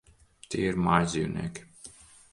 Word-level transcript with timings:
Tie 0.53 0.63
ir 0.71 0.79
mājdzīvnieki. 0.87 1.69